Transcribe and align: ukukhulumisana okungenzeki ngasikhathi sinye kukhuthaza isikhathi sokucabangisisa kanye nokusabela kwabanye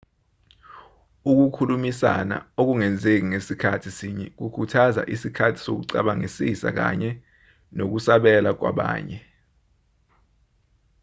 ukukhulumisana 1.31 2.37
okungenzeki 2.59 3.25
ngasikhathi 3.29 3.89
sinye 3.97 4.27
kukhuthaza 4.37 5.01
isikhathi 5.13 5.59
sokucabangisisa 5.65 6.67
kanye 6.77 7.11
nokusabela 7.75 8.51
kwabanye 8.59 9.17